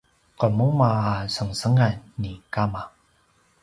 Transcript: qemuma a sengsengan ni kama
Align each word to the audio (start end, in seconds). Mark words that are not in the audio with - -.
qemuma 0.39 0.89
a 1.13 1.15
sengsengan 1.35 1.93
ni 2.21 2.31
kama 2.53 2.83